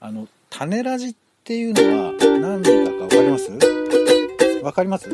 [0.00, 3.50] あの、種ラジっていうのは何だかわかります？
[4.62, 5.10] わかります？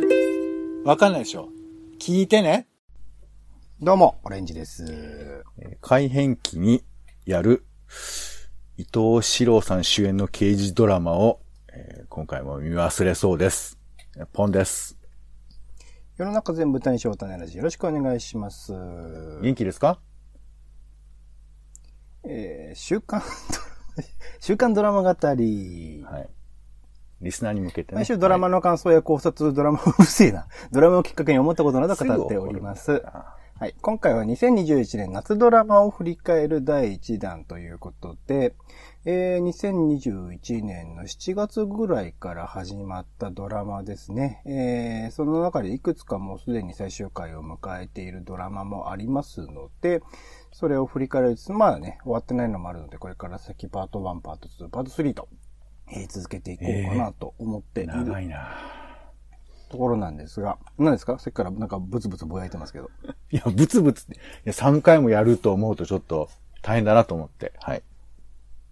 [0.85, 1.49] わかんないでしょ
[1.99, 2.67] 聞いてね。
[3.81, 5.43] どうも、オレンジです。
[5.81, 6.85] 改変期に
[7.25, 7.65] やる
[8.77, 11.41] 伊藤四郎さん主演の刑事ドラマを、
[11.73, 13.79] えー今回も見忘れそうです。
[14.35, 14.99] ポンです。
[16.19, 18.75] 世の中全部大賞種ラジよろしくお願いします。
[19.41, 19.99] 元気ですか？
[22.25, 23.23] えー、週刊、
[24.41, 26.05] 週刊ドラマ語り。
[26.09, 26.29] はい。
[27.21, 27.97] リスナーに向けてね。
[27.97, 30.47] 毎週ドラマの感想や考察、ドラマ、うるせえな。
[30.73, 33.03] ドラマをきっかけに思ったことなど語っております。
[33.57, 33.75] はい。
[33.81, 38.55] 今回は2021年夏ドラマを振り返る第1弾ということで、
[39.05, 44.43] えー、2021年の7月ぐらいから始まったドラマですね。
[44.45, 50.03] えー、その中でいくつかもうすでに最終回を迎えているドラマもありますので、
[50.57, 55.29] それを振り返りつつ、まあね、終わってないのもあるので、これから先パート1、パート2、パート3と、
[55.91, 58.57] えー続けていこうかなと思っている長いな
[59.69, 61.19] ところなんですが、何ですか？
[61.19, 62.89] さっきからなんかブツブツぼやいてますけど。
[63.33, 66.29] いや、ブツブツって、いや、3回もやると思うとちょっと
[66.63, 67.53] 大変だなと思って。
[67.59, 67.83] はい。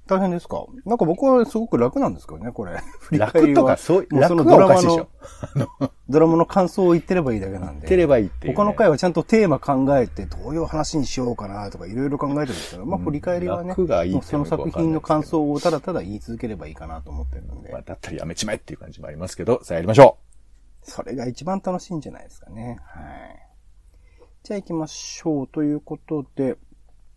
[0.06, 0.64] 大変ですか？
[0.84, 2.72] なんか僕はすごく楽なんですけどね、これ。
[3.00, 7.86] 振り返楽りはとか、そう、もうその楽ドラマはおかし ドラマの感想を言ってればいいだけなんで。
[7.86, 8.56] てればいいっていう、ね。
[8.56, 13.74] 他の回はちゃんとテーマ考えて、どういう話にしようかなとかいろいろ考えてるんですけど、まあうん振り返りはね、
[14.06, 20.18] いいその作品の感想をただただ言い続ければいいかなと思ってるんでまあ、、だったらやめちまえっていう感じもありますけど、さあやりましょ
[20.82, 22.78] それが一番楽しいんじゃないですかね。
[22.82, 23.48] はい。
[24.42, 25.48] じゃあ行きましょう。
[25.48, 26.56] ということで、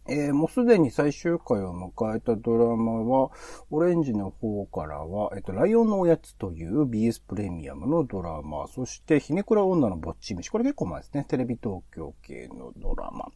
[0.08, 3.32] えーもうすでに最終回を迎えたドラマは、
[3.72, 10.52] オレンジの方からは、えっと、ライオンのおやつという BS プレミアムのドラマ、そして、ひねくら女のぼっち飯。
[10.52, 11.26] これ結構前ですね。
[11.28, 13.32] テレビ東京系のドラマ。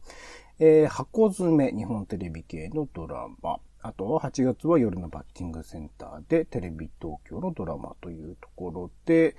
[0.60, 3.58] えー箱詰め、日本テレビ系のドラマ。
[3.82, 9.36] あとは8月は夜のバッティングセンターでテレビ東京のドラマというところで、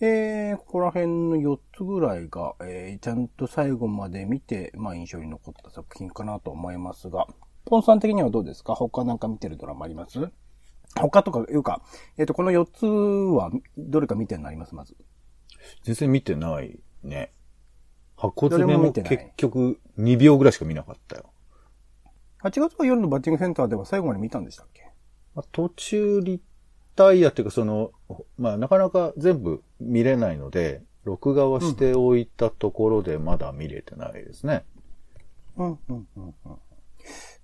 [0.00, 7.26] えー、ここら辺の4つぐらいが、えー、ちゃんと最後まで見て、まあ印象に残った作品かなと思いますが、
[7.66, 8.74] ポンさん的にはどうですか？
[8.74, 10.18] 他なんか見てるドラマあります？
[10.96, 11.82] 他とかいうか、
[12.18, 14.74] えっ、と、この4つはどれか見てるのあります？
[14.74, 14.94] まず。
[14.94, 14.96] う。
[15.84, 17.30] 全然見てないね。
[18.16, 21.31] 箱詰めも結局2秒ぐらいしか見なかったよ。
[22.42, 24.82] 8月は夜のバッティングセンターでは最後まで見たんでしたっけ？
[25.34, 26.40] まあ、途中リ
[26.96, 27.92] タイアっていうかその、
[28.36, 34.64] まあなかなか全部見れないので、録画はしておいたところでまだ見れてないですね。
[35.56, 36.34] うん、うん、うん、うん。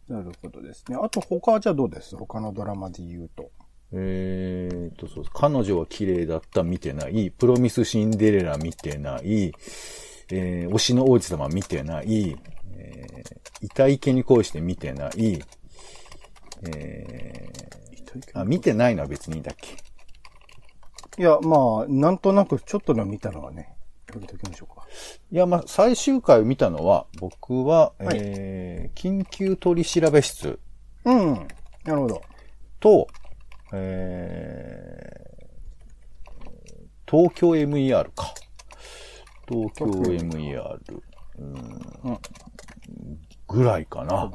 [0.09, 0.97] なるほどですね。
[1.01, 2.17] あと他はじゃあどうです？
[2.17, 3.51] 他のドラマで言うと。
[3.93, 7.31] えーっと、そう彼女は綺麗だった見てない。
[7.31, 9.53] プロミスシンデレラ見てない。
[10.31, 12.37] えー、推しの王子様見てない。
[12.91, 15.43] えー、遺体家に恋して見てない。
[16.69, 19.77] えー、あ、見てないのは別にいいんだっけ？
[21.23, 23.77] いや、まあ、なんとなくちょっとの見たのはね、
[24.09, 24.87] 触れておきましょうか。
[25.31, 30.59] いや、まあ、最終回を見たのは、僕は、はいえー、緊急取調べ室
[31.05, 31.35] うん。
[31.85, 32.23] なるほど。
[32.81, 33.09] と、
[33.73, 38.33] えー、東京 MER か。
[39.49, 40.79] 東京 MER。
[41.39, 41.53] うん
[42.05, 42.19] うん
[43.49, 44.31] ぐらいかな。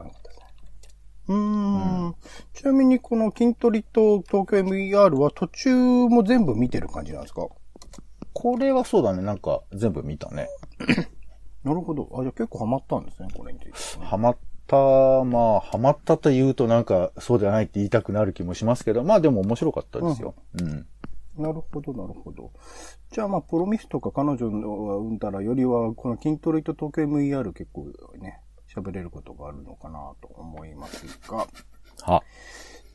[1.29, 2.15] うーん。
[2.53, 5.73] ちなみにこの筋トレと東京 MER は途中
[6.09, 7.47] も全部見てる感じなんですか？
[8.33, 9.21] これはそうだね。
[9.21, 10.49] なんか全部見たね。
[11.63, 12.09] なるほど。
[12.13, 14.05] あ、じゃあ結構ハマったんですね、これについて、ね。
[14.05, 14.37] ハマっ
[14.67, 14.75] た、
[15.23, 20.35] まあ、ハマったと言うとなんかそうではないって言いたくなる気もしますけど、まあでも面白かったですよ。
[20.59, 20.87] うん。
[21.41, 22.51] なるほど、なるほど。
[23.11, 27.87] じゃあまあ、プロミスとか彼女のうんたらよりは、この筋トレと東京 MER 結構
[28.19, 28.41] ね、
[28.75, 31.47] 喋れることがあるのかなと思いますが。
[32.01, 32.23] は。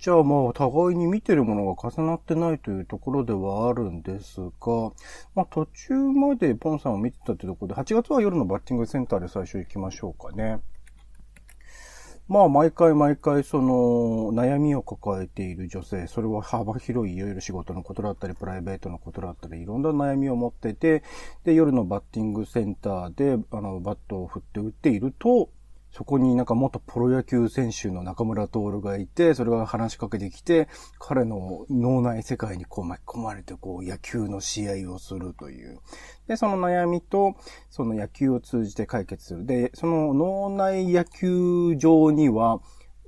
[0.00, 4.93] じゃあまあ、互いに見てるものが重なってないというところではあるんですが、
[5.34, 10.61] まあ途中までポンさんを見てたってところで、8月は夜のバッティングセンターで最初行きましょうかね。
[12.28, 21.02] まあ、毎回毎回、その、悩みを抱えている女性、それは幅広いいろいろ仕事のことだったり、プライベートのことだったり、いろんな悩みを持ってて、
[21.44, 25.49] で、夜のバッティングセンターで、あの、バットを振って打っていると、
[25.99, 30.69] そこになんか元プロ野球選手の中村徹がいて、それが話しかけてきて、
[31.00, 35.81] 彼の脳内世界にこう巻き込まれて、こう野球の試合をするという。
[36.29, 37.35] で、その悩みと、
[37.69, 39.45] その野球を通じて解決する。
[39.45, 42.61] で、その脳内野球場には、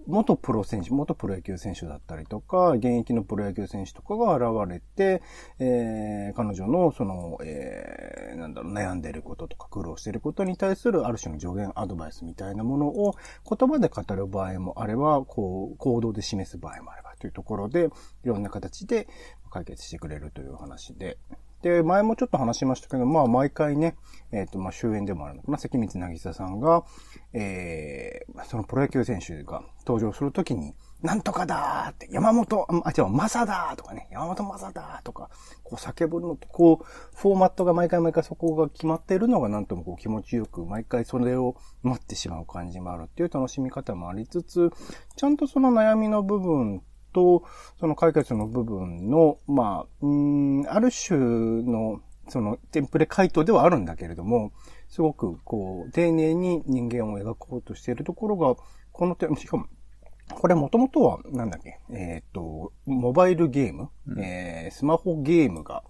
[0.07, 5.23] 元プロ選手、元プロ野球選手だったりとか、現役のプロ野球選手とかが現れて、
[5.59, 13.15] えー、彼女のその、えー、なんだろう、悩んでることとか苦労してることに対するある種の助言、アドバイスみたいなものを
[13.49, 17.91] 言葉で語る場合もあれば、こう、行動で示す場合もあればというところで、
[18.25, 19.09] いろんな形で
[19.51, 21.19] 解決してくれるという話で。
[21.63, 23.97] で、前もちょっと話しましたけど、まあ、毎回ね、
[24.33, 26.85] えっ、と、まあ、終演でもあるのかな、関光渚さんが、
[27.33, 35.31] えー、そのプロ野球選手が登場するときに、なんとかだーって、山本、あ、違う、マサだーとかね、山本マサだーとか、
[35.65, 36.87] こう叫ぶのと、こう、
[37.17, 44.71] フォーマットが毎回毎回そこが決まっているのがなんともこう気持ちよく、毎回それを待ってしまう感じもあるっていう楽しみ方もありつつ、
[45.17, 47.45] ちゃんとその悩みの部分と、
[47.79, 54.53] その解決の部分の、まあ、うん、ある種の、その、テンプレ回答ではあるんだけれども、
[54.89, 58.57] すごく、こう、丁寧に人間を描こうとしているところが、
[58.93, 59.67] この点、しかも、
[60.31, 65.83] これもともとは、なんだっけ、えっ、と、モバイルゲーム、うん、えー、スマホゲームが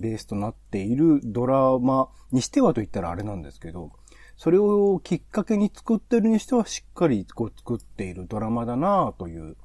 [0.00, 3.90] ベースとなっているドラマにしてはと言ったらあれなんですけど、
[4.36, 9.56] それをきっかけに作ってるにしてはしっかりこう作っているドラマだなという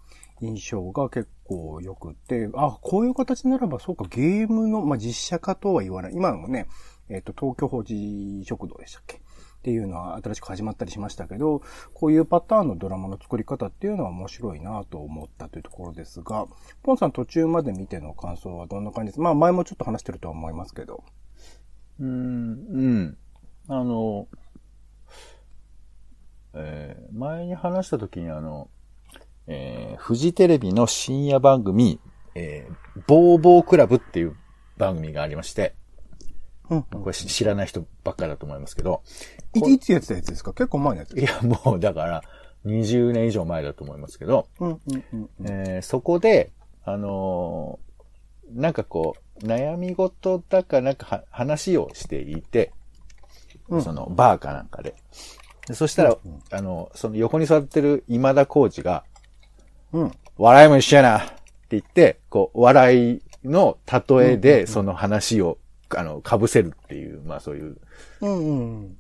[0.42, 6.14] 印象が結構良くて、あ、こういう形ならばそうかゲームの、まあ、実写化とは言わない。
[6.14, 6.68] 今もね、
[7.10, 9.18] えっ、と、東京法事食堂でしたっけ？
[9.18, 9.20] っ
[9.64, 11.62] ていうのは新しく始まったりしましたけど、
[11.94, 16.48] こういうパターンのドラマの作り方っていうのは面白いなと思ったというところですが、
[16.82, 19.24] ポンさん途中まで見ての感想はどんな感じですか？
[19.24, 21.04] まあ前もちょっと話してるとは思いますけど。
[22.00, 23.18] うん、うん。
[23.68, 24.28] あの、
[26.56, 28.68] えー、前に話した時にあの、
[29.48, 32.00] えー、フジテレビの深夜番組、
[32.36, 34.36] えー、ボーボークラブっていう
[34.78, 35.76] 番組がありまして、
[36.70, 39.02] うん、これ知らない人ばっかりだと思いますけど。
[39.54, 40.54] いつやってたやつですか？
[40.54, 42.24] 結構前のやついや、もうだから、
[42.66, 44.48] 20年以上前だと思いますけど、
[45.44, 46.52] えそこで、
[46.86, 52.72] あのー、なんかこう、悩み事だかなんか話をしていて、
[53.68, 54.96] うん、そのバーかなんかで。
[55.68, 59.04] でそしたら、うん、あの、その横に座ってる今田コーチが、
[59.94, 61.34] うん、笑いも一緒やなって
[61.72, 63.78] 言って、こう、笑いの
[64.10, 65.58] 例えでその話を
[65.96, 67.78] あの、被せるっていう、まあそういう、
[68.22, 68.54] うんう
[68.86, 68.98] ん。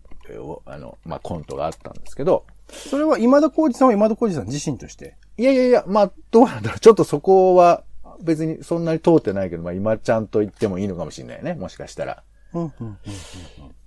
[0.65, 2.45] あの、まあコントがあったんですけど。
[2.69, 5.15] それは今田耕司さんは今田耕司さん自身として？
[5.37, 6.79] いやいやいや、まあどうなんだろう。
[6.79, 7.83] ちょっとそこは
[8.21, 11.53] 別にそんなに通ってないけど、まあ今ちゃんと言ってもいいのかもしれないね。
[11.53, 12.23] もしかしたら。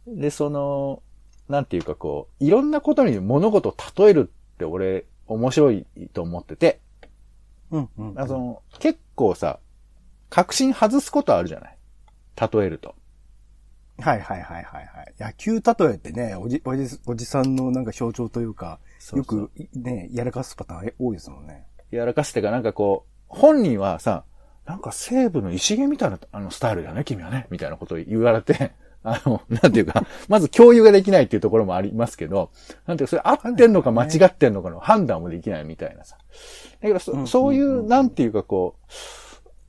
[0.07, 1.03] で、その、
[1.49, 6.81] なんていうかこう、いろんなことに物事を例えるって俺面白いと思ってて。
[7.75, 9.59] うんうん、うん、その結構さ、
[10.31, 11.79] 確信外すことあるじゃない？
[12.37, 12.95] 例えると。
[13.99, 15.15] はいはいはいはいはい。
[15.19, 21.67] 野球例えってね、おじ、おじ、おじさんのなんか象徴というか、そうそうよくね、やらかすパターン多いですもんね。
[21.91, 24.25] やらかすってかなんかこう、本人はさ、
[24.67, 28.73] なんか西部の石毛みたいなあのスタイルだね、君はね、みたいなことを言われて、
[29.05, 32.51] あの、なんていうか、まず共有ができないっていうところもありますけど、
[32.87, 36.17] なんていうか、それ合ってんのか間違ってんのかの判断もできないみたいなさ。
[36.17, 38.77] だけどそ、そういう、なんていうかこ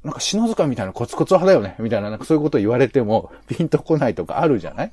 [0.04, 4.92] う、なんか篠塚みたいなコツコツ派だよねみたいな、なんかそういうこと言われても、ピンとこないとかあるじゃない？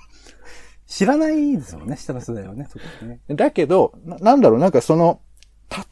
[0.87, 2.69] 知らないですもんね、下の世代はね、
[3.03, 3.21] ね。
[3.29, 5.21] だけどな、なんだろう、なんかその、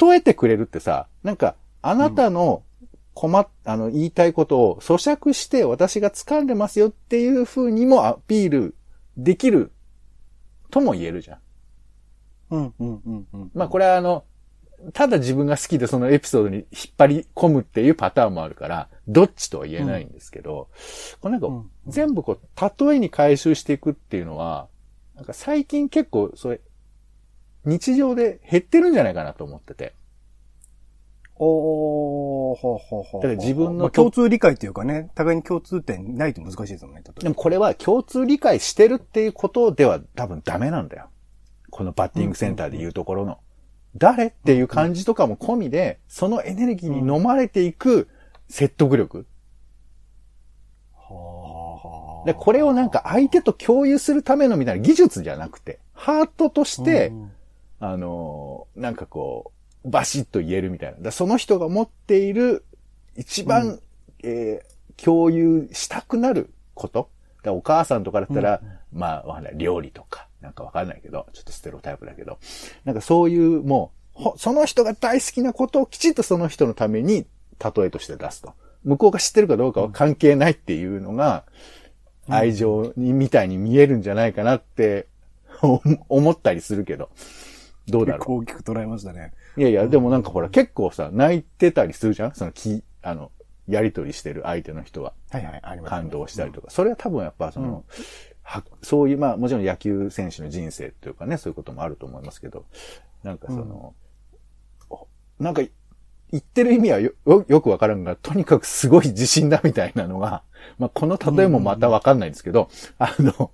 [0.00, 2.62] 例えてくれるってさ、なんか、あなたの
[3.20, 8.74] 困っ、うん、あの、言いたいことを咀嚼して私が掴んでますよっていう風にもアピール
[9.18, 9.72] できる
[10.70, 11.38] とも言えるじゃん。
[12.48, 13.50] うん、うん、うん、うん。
[13.52, 14.24] まあこれはあの、
[14.94, 24.68] ただ自分が好きでそのエピソードに引っ張り込むっていうパターンもあるから、どっちとは言えないんですけど、うん、これなんか、全部こう、例えに回収していくっていうのは、
[25.14, 26.62] なんか最近結構、それ、
[27.66, 29.92] 日常で減ってるんじゃないかなと思ってて。
[31.42, 33.22] おー、ほうほうほう。
[33.22, 37.02] だから自分の、まあ、共通理解っていうかね、互いに共通点ないと難しいですもんね。
[37.18, 41.08] でもこれは共通理解してるっていうことでは多分ダメなんだよ。
[41.70, 43.38] このバッティングセンターでいうところの。
[43.96, 48.08] 誰っていう感じとかも込みで、そのエネルギーに飲まれていく
[48.48, 49.26] 説得力。
[52.26, 57.12] で、これをなんか相手と共有するためのみたいな技術じゃなくて、ハートとして、
[57.78, 61.10] あのー、なんかこう、バシッと言えるみたいな。
[61.10, 62.64] その人が持っている
[63.16, 63.80] 一番、うん、
[64.22, 67.10] えー、共有したくなること。
[67.46, 69.54] お母さんとかだったら、うん、まあ、わかんない。
[69.56, 70.28] 料理とか。
[70.40, 72.38] なんかわかんないけど、ちょっとステロタイプだけど、
[72.84, 77.26] なんかそういうもう、その人が大好きなことをきちっとその人のために
[77.62, 78.54] 例えとして出すと。
[78.84, 81.44] 向こうが知ってるかどうかは関係ないっていうのが、
[82.28, 85.08] 愛情に、みたいに見えるんじゃないかなって
[86.08, 87.10] 思ったりするけど、
[87.88, 88.18] どうだろう。
[88.18, 89.32] 結構大きく捉えましたね。
[89.60, 92.34] いやいや、でもなんかほら、結構さ、泣いてたりするじゃん？
[92.34, 93.30] その、き、あの、
[93.68, 95.12] やりとりしてる相手の人は。
[95.28, 96.70] はいはい、あります、ね、感動したりとか。
[96.70, 98.04] それは多分やっぱその、うん。
[98.42, 102.64] は、そういう、まあもちろん野球選手の人生というかね、そういうこともあると思いますけど、
[103.22, 103.94] なんかその、
[104.90, 105.60] うん、なんか、
[106.30, 110.42] 言ってる意味はよ、よくわからんが、とにかくすごい自信だみたいなのが、
[110.78, 113.50] まあ、この例えもまたわかんないんですけど、あの、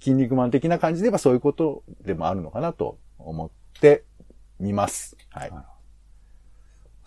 [0.00, 4.04] 筋肉マン的な感じで言えばそういうことでもあるのかなと思って
[4.60, 5.16] みます。
[5.30, 5.52] はい。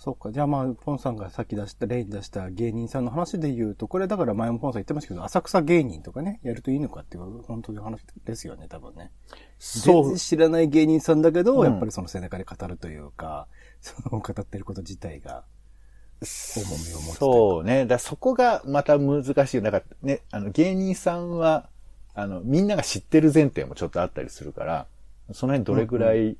[0.03, 0.33] そうか。
[0.33, 9.12] じゃあまあ、ポンさんがさっき出した、例に出した芸人さんの話で言うと、これだから前もポンさん言ってましたけど、浅草芸人とかね、やるといいのかっていう、本当に話ですよね、多分ね。
[9.60, 10.17] そう。
[10.17, 13.48] 知らない芸人さんだけど、うん、やっぱりその背中で語るというか、
[13.79, 15.45] その語ってること自体が、
[16.22, 17.17] 重みを持つ。
[17.17, 17.86] そうね。
[17.86, 19.62] だそこがまた難しい。
[19.62, 21.69] なんかね、あの、芸人さんは、
[22.13, 24.86] あの、みんなが知ってる前提もちょっとあったりするから、
[25.31, 26.36] その辺どれぐらい、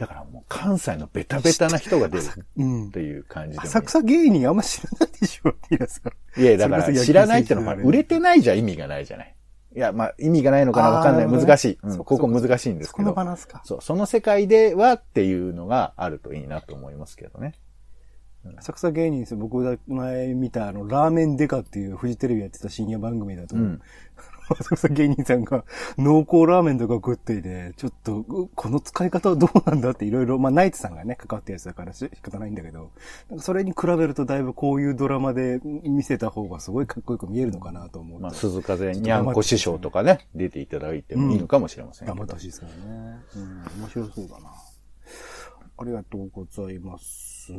[0.00, 6.00] だからもう関西のベタベタな人が出るっていう感じで、うん、浅草芸人あんま知らないでしょ、皆さ
[6.36, 6.40] ん。
[6.40, 9.36] いや、だから知らないってのは、売れてないじゃ意味がないじゃない。
[9.76, 11.28] いや、まあ、意味がないのかなわかんない。
[11.28, 11.78] 難しい。
[11.82, 13.04] うん、ここ難しいんですけど。
[13.04, 13.60] そのバランスか。
[13.66, 17.52] そう、その世界ではっていうのがあるといいなと思いますけどね。
[18.56, 23.82] 浅草芸人です僕が前見たあの、ラーメンデカっていうフジテレビやってた深夜番組だと、うん、
[24.58, 25.64] 浅草芸人さんが
[25.98, 32.90] 濃厚ラーメンとか食っていて、ちょっと、この使い方はどうなんだっていろいろ、まあナイツさんがね、関わったやつだから仕方ないんだけど、
[33.38, 38.20] それに比べるとだいぶこういうドラマで見せた方がすごいかっこよく見えるのかなと思う。
[38.20, 43.18] まあ鈴風にゃんこ師匠とかね、出ていただいてもいいのかもしれません、うん、頑張ってほしいですからね。
[43.36, 44.50] うん、面白そうだな。
[45.78, 47.52] ありがとうございます。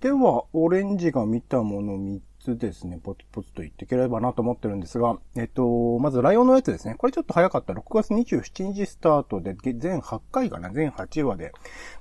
[0.00, 2.20] では、オレンジが見たもの3
[2.56, 6.94] つですね、ポツポツと言っていければなと思ってるんですが、えっと、まずライオンのやつですね。
[6.94, 7.72] これちょっと早かった。
[7.72, 11.52] 6月27日スタートで、全8回かな、全8話で。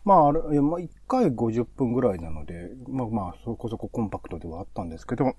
[0.06, 5.36] まあ、まあ、1回50分ぐらいなので、まあまあ、そこそこコンパクトではあったんですけど、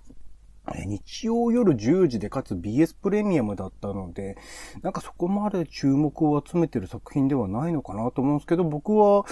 [0.87, 4.37] 日曜夜10時でかつ BS プレミアムだったので、
[4.83, 9.25] なんかそこまで注目を集めてる作品ではないのかなと思うんですけど、僕は、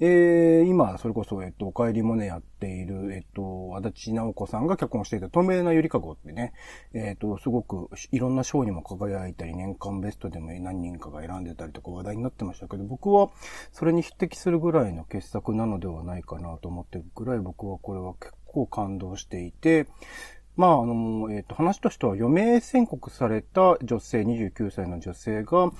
[0.00, 6.52] えー、今、それこそ、えっと、お帰りもね、やっている、えっと、足立直子さんが脚本していた透明なゆりかごってね、
[6.94, 13.30] えっと、すごくいろんな賞にも輝いたり、年間ベストでも何人かが選んでたりとか話題になってましたけど、僕は
[13.72, 19.88] それに匹敵するぐらいの傑作なのではないかなと思ってるぐらい僕はこれは結構感動していて、
[20.58, 25.70] まあ、あの、えっ、と、話としては余命宣告された女性、29歳の女性が、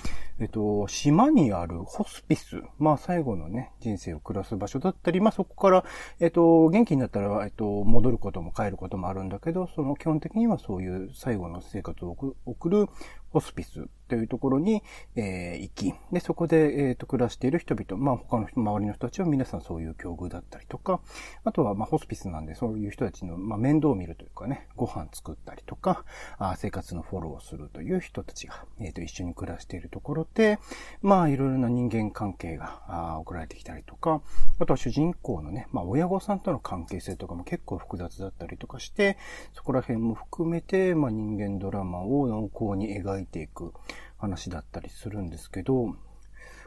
[0.41, 5.85] えっ、と、島にあるホスピス、まあ、最後のね、人生を暮らす場所だったり、まあ、そこから、
[6.21, 12.87] えっ、と、元気になったら、えっ、と、戻ることも帰ることもあるんだけど、その基本的にはそういう最後の生活を送る
[13.31, 14.83] ホスピスというところに、
[15.15, 21.01] えー、行き、で、そこで、えっ、と、暮らしている人々、まあ、他の、周りの人たちは皆さんそういう境遇だったりとか、
[21.45, 26.05] あとは、まあ、ホスピスなんで、そういう人たちの、まあ、面倒を見るというかね、ご飯作ったりとか、
[26.39, 30.59] あ生活のフォローをするという人たちが、えっ、と、一緒に暮らしているところで、
[31.03, 34.23] まあ、いろいろな人間関係が、送られてきたりとか、
[34.59, 39.19] あとは主人公のね、まあ、親御さんとの関係性とかも結構複雑だったりとかして、
[39.55, 43.73] そこら辺も含めて、まあ、人間ドラマを濃厚に描いていく、
[44.19, 45.95] 話だったりするんですけど、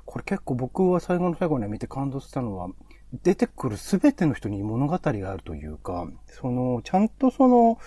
[0.05, 2.69] これ結構僕は最後の最後に見て感動したのは、
[3.23, 7.77] 出てくるすべての人に物語があるというか、その、ちゃんとその、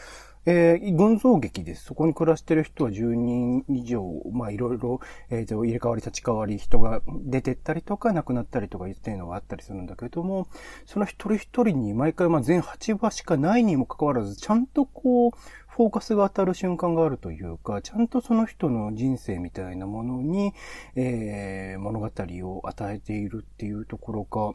[0.46, 1.84] えー、群像劇です。
[1.84, 10.48] そこに暮らしてる人は10人以上、まあいろいろ、えっ、ー、と、入れ替わり立ち替わり人が出てったりとか亡くなったりとか言っていうのがあったりするんだけども、
[10.84, 15.30] その一人一人に毎回まあ全8話しかないにもかかわらず、ちゃんとこう、
[15.74, 20.52] フォーカスが当たる瞬間があるというか、ちゃんとその人の人生みたいなものに、
[20.94, 24.52] えー、物語を与えているっていうところが、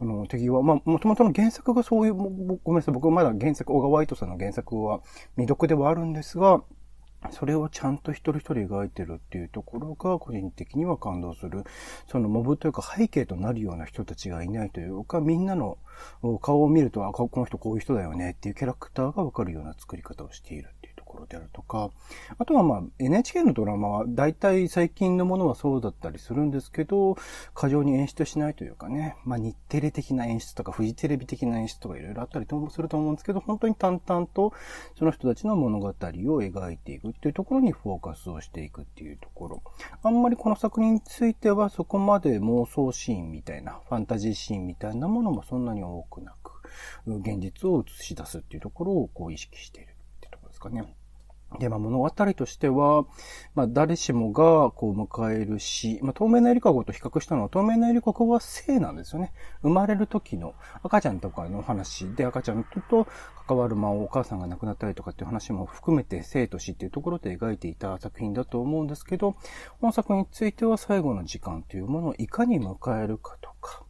[0.00, 5.00] あの、敵は、まあ、もともとの原作がそういう、ごめんなさい、僕はまだ原作、小川ワイトさんの原作は
[5.36, 6.62] 未読ではあるんですが、
[7.30, 11.64] それをちゃんと一人一人描いてるっていうところが個人的には感動する。
[12.08, 15.78] そのモブというか背景となるような人たちがいないというか、みんなの
[16.40, 20.70] 顔を見ると、あ、この人こういう人だよねっていうキャラクターがわかるような作り方をしている。
[21.16, 21.90] ころであるとか、
[22.38, 27.16] あとはまあ NHK のドラマは大体最近のものはそうだったりするんですけど、
[27.54, 34.52] 過剰に演出しないというかね、まあ日テレ的な演出とかフジテレビ的な演出とかいろいろあったりすると思うんですけど、本当に淡々と
[34.98, 39.62] その人たちの物語を描いていくっていうところにフォーカスをしていくっていうところ。
[40.02, 46.62] あんまりこの作品についてはそこまで妄想シーンみたいな、ファンタジーシーンみたいなものもそんなに多くなく、
[47.06, 50.94] 現実を映し出すっていうところをこう意識しているってところですかね。
[51.58, 53.04] で、まあ、物語としては、
[53.54, 59.32] まあ、誰しもが、こう、迎えるし、まあ、透明なゆりかごと比較したのは、透明なゆりかごは性なんですよね。
[59.62, 63.06] 生まれる時の赤ちゃんとかの話で、赤ちゃんと
[63.46, 69.38] 関わる、まあ、お母さんが亡くなったりとかっていう話も含めて、生と死っていうところで描いていた作品だと思うんですけど、こ
[69.86, 73.85] の作については最後の時間というものをいかに迎えるかとか、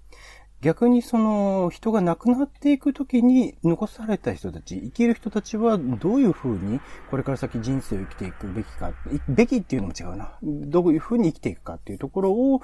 [0.66, 8.92] 逆にその人が亡くなっていくときに残された人たち、生きる人たちはどういうふうにこれから先人生を生きていくべきか、
[9.28, 10.36] べきっていうのも違うな。
[10.42, 12.60] どういうふうに生きていくかっていうところ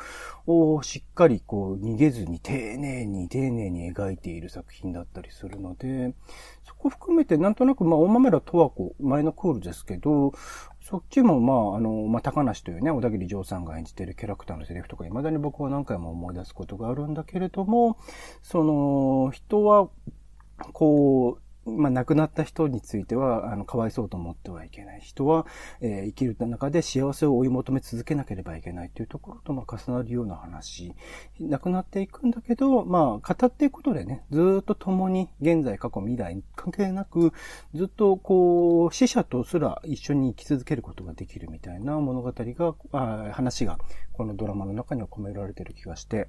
[0.49, 6.13] を、しっかりこう逃げずに丁寧に丁寧に描いている作品だったりするので、
[6.65, 10.33] そこ含めてなんとなくまあ大豆田十和子、前のクールですけど、
[10.83, 17.99] そっちも、まあ、あの、まあ、高梨というね、小田切丈さんが演じているキャラクターのセリフとか、未だに僕は何回も思い出すことがあるんだけれども、
[18.43, 19.89] その、人は、
[20.73, 25.01] こう、まあ、亡くなった人については、あの、かわいそうと思ってはいけない。
[25.01, 25.47] 人は、
[25.81, 30.95] えー、生きる中で幸せを追い求め続けなければいけないというところと、まあ、重なるような話。
[31.41, 37.33] 亡くなっていくんだけど、まあ、語っていくことでね、ずっと共に、現在、過去、未来、関係なく、
[37.75, 43.79] ずっと、こう、死者とすら一緒に生き続けることができるみたいな物語が、あ話が、
[44.13, 46.29] このドラマの中には込められている気がして、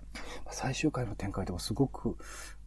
[0.50, 2.18] 最終回の展開でもすごく、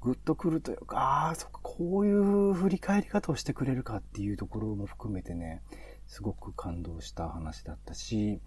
[0.00, 5.62] グッとくるというか、ああ、そっか、こういう振り返り方をしてくれるかっていうところも含めてね、
[6.06, 8.40] すごく感動した話だったし、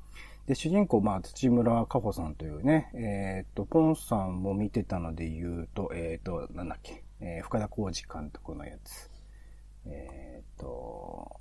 [0.45, 9.11] で、主人公、まあ、土村かほさんというね、えっ、ー、と、ポンさんも見てたので言うと、えっ、ー、と、なんだっけ、えー、深田浩二監督のやつ。
[9.85, 11.39] えっ、と、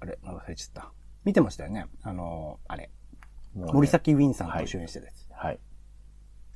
[0.00, 0.92] あれ、忘れちゃった。
[1.24, 2.90] 見てましたよねあの、あれ。
[3.56, 5.26] ね、森崎ウィンさんと主演してたやつ。
[5.30, 5.58] はい。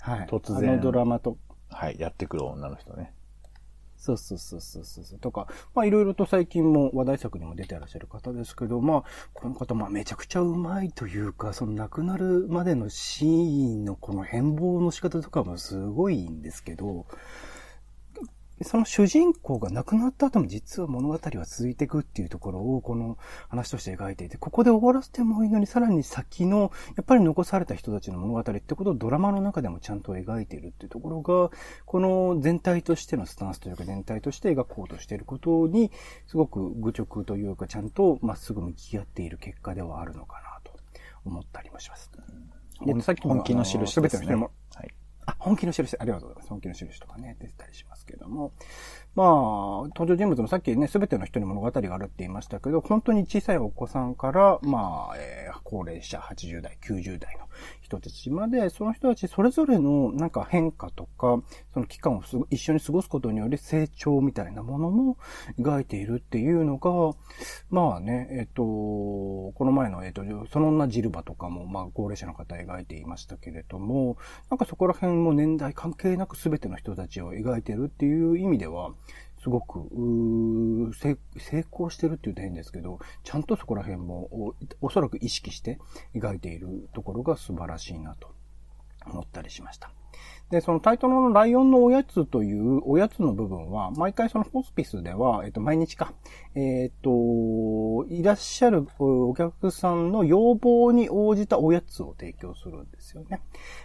[0.00, 0.26] はい。
[0.26, 0.74] 突然。
[0.74, 1.38] あのドラマと、
[1.68, 3.14] はい、やってくる女の人ね。
[4.00, 5.18] そうそうそうそうそう。
[5.18, 9.04] とか、まあいろいろと最近も話題作にも出てらっしゃる方ですけど、まあ、
[9.34, 17.06] この方、まあめちゃくちゃうまいというか、その亡くなるまでのシーンのこの変貌の仕方とかもすごいんですけど、
[18.62, 23.16] その主人公が亡くなった後も実は物語は続いていくっていうところをこの
[23.48, 31.50] 話として描いていて、ここで終わらせてもいいのにさらに先の、やっぱり残された人たちの物語ってことをドラマの中でもちゃんと描いているっていうところが、
[31.86, 35.90] この全体としてのスタンスというか全体として描こうとしていることに、
[36.26, 40.78] すごく愚直というかちゃんとまっすぐ向き合っている結果ではあるのかなと
[41.24, 42.10] 思ったりもします。
[42.84, 44.34] で、さっきも本気の印ですね。
[44.34, 44.59] はい。
[45.30, 46.48] あ、本気の印、ありがとうございます。
[46.48, 48.52] 本気の印とかね、出てたりしますけども。
[49.14, 49.26] まあ、
[49.88, 57.48] 登場人物もさっきね、すべての人に物語があるって言いましたけど、本当に小さいお子さんから、まあ、えー、高齢者、80代、90代の
[57.90, 61.42] 人たちまで、その人たちそれぞれのなんか変化とか、
[61.74, 65.16] その期間を一緒に過ごすことにより成長みたいなものも
[65.58, 67.16] 描いているっていうのが、
[67.68, 70.22] まあね、えっ、と、この前の、えっ、と、
[70.52, 74.16] その女ジルバとかも、まあ高齢者の方描いていましたけれども、
[74.50, 78.92] なんかそこら辺も年代関係なく全ての人たちを描いてるっていう意味では、
[79.42, 79.88] すごく、
[80.92, 81.16] 成
[81.72, 85.78] 功してるって言うと変ですけど、ちゃんとそこら辺もおそらく意識して
[86.14, 88.34] 描いているところが素晴らしいなと
[89.06, 89.92] 思ったりしました。
[90.50, 96.12] で、そのタイトルのライオンのおやつというおやつの部分は、毎回そのホスピスでは、えっと、毎日か、
[96.56, 103.42] えっと、いらっしゃるお客さんの要望に応じたおやつを提供するんですよね。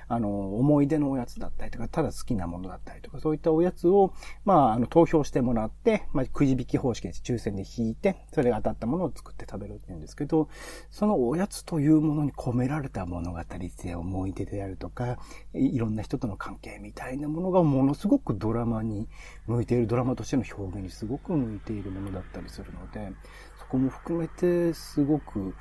[0.08, 10.50] あの、思い出のおやつだったりとか、ただ好きなものだったりとか、そういったおやつを、まあ、あの、投票してもらって、まあ、くじ引き方式で抽選で引いて、それが当たったものを作って食べるって言うんですけど、
[10.90, 13.40] そのおやつというものに込められた物語
[13.76, 15.20] 性、思い出であるとか、
[15.54, 19.08] いろんな人との関係みたいなものがものすごくドラマに
[19.48, 23.14] 向いている、ドラマとしての表現にすごく向いているものだったりするので、
[23.60, 25.56] そこも含めてすごく、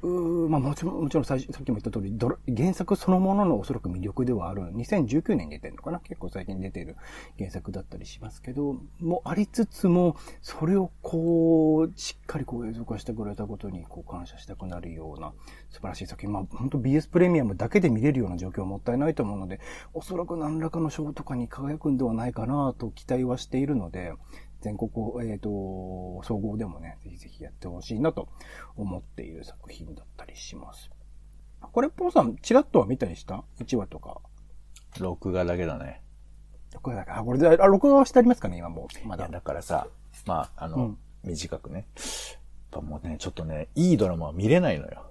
[0.00, 2.16] うまあもちろん、もちろん最初、さっきも言った通り、
[2.56, 4.62] 原作そのもののおそらく魅力ではある。
[4.74, 5.98] 2019年に出てるのかな？
[5.98, 6.96] 結構最近出ている
[7.36, 15.32] 原作だったりしますけど、もありつつも、それをこう、しっかりこう映像化してくれたことにこう感謝したくなるような
[15.70, 16.32] 素晴らしい作品。
[16.32, 19.58] まあ本当 BS プレミアムだけで見れるような状況はもったいないと思うので、
[19.94, 24.12] おそらく何らかの賞とかに輝くんではないかなと期待はしているので、
[24.60, 24.90] 全国、
[25.22, 28.28] えっ、ー、と、総合でもね、ぜひぜひやってほしいなと
[28.76, 30.90] 思っている作品だったりします。
[31.72, 34.20] これ、ポンさん、チラッとは見たりした ?1 話とか。
[34.98, 36.02] 録画だけだね。
[36.74, 37.10] 録画だけ。
[37.12, 39.28] あ、これで、あ、録画はしてありますかね今もまだ。
[39.28, 39.88] だからさ、
[40.26, 41.76] まあ、あの、うん、短くね。
[41.76, 41.86] やっ
[42.70, 45.04] ぱもうね、ちょっとね、いいドラマは見れないのよ。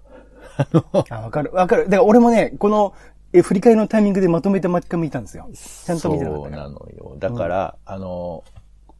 [1.10, 1.86] あ、わかる、わかる。
[1.86, 2.94] だから俺もね、この、
[3.34, 5.50] え、振り返りのタイミングでまとめて毎回見たんですよ。
[5.54, 7.16] ちゃんと見てなかったそうなのよ。
[7.20, 8.44] だから、うん、あの、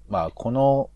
[0.10, 0.90] まあ、この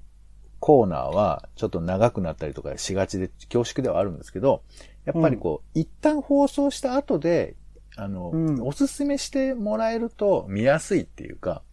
[0.60, 4.62] コーナーはちょっと長くなったりとかしがちで恐縮ではあるんですけど、
[5.06, 7.56] やっぱりこう、うん、一旦放送した後で、
[7.96, 11.64] あの、うん、おすすめしてもらえると見やすいっていうか、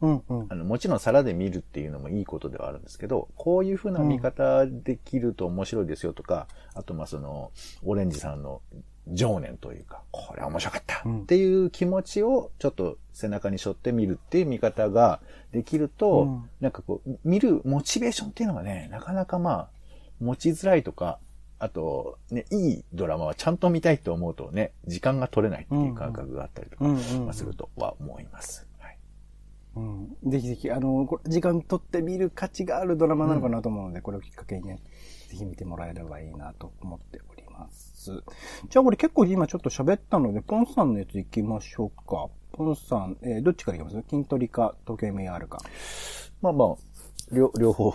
[0.00, 7.52] うんうん、あのもちろん皿で見るっていうのもいいことではあるんですけど、こういう風な見方できると面白いですよとか、あとまあその、
[7.84, 8.62] オレンジさんの
[9.08, 15.20] 情念というか、これは面白かったっていう気持ちをちょっと背中に背負って見るっていう見方が
[15.52, 19.68] できると、うん、なんかこう、見るモチベーションっていうのがね、なかなかまあ、
[20.20, 21.18] 持ちづらいとか、
[21.58, 28.70] あと、ね、いいドラマはちゃんと見たいと思うとね、時間が取れないっていう感覚があったりとか、するとは思います。
[30.24, 34.80] ぜひぜひ、あの、時間取って見る価値があるドラマなのかなと思うので、うん、これをきっかけにね、
[35.28, 37.89] ぜひ見てもらえればいいなと思っております。
[38.04, 42.28] じゃあこれ結構今ちょっと喋ったので、ポンさんのやつ行きましょうか。
[42.52, 44.08] ポンさん、えー、どっちから行きます？
[44.08, 45.58] 筋トレか、時計 MAR か。
[46.40, 46.68] まあまあ、
[47.32, 47.92] 両、両方、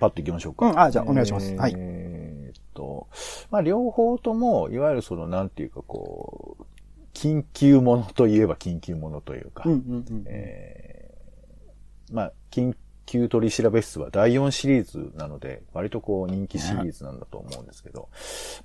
[0.00, 0.70] パッと行きましょうか。
[0.70, 1.52] うん、あ、じゃあお願いします。
[1.52, 1.74] えー、はい。
[1.76, 3.08] えっと、
[3.50, 6.64] まあ両方とも、いわゆるその、なんていうかこう、
[7.14, 9.64] 緊急ものといえば緊急ものというか、
[12.12, 12.74] まあ、緊
[13.06, 18.08] 旧取調室は第4シリーズなので、割とこう人気シリーズなんだと思うんですけど。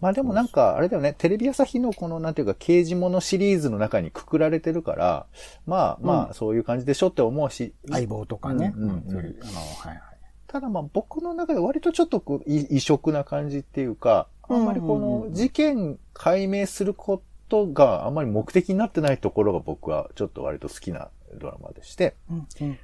[0.01, 5.25] まあでもなんか、あれだよね、テレビ朝日のこのなんていうか刑事物シリーズの中にくくられてるから、
[5.65, 7.73] まあまあそういう感じでしょって思うし。
[7.89, 8.73] 相棒とかね。
[8.75, 10.01] うん、うん、あの、はいはい。
[10.47, 22.15] ただまあ僕の中で割とちょっとこう異色な感じっていうか、あんまりこの事件解明することがあんまり目的になってないところが僕はちょっと割と好きなドラマでして、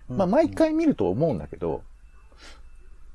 [0.10, 1.82] まあ毎回見ると思うんだけど、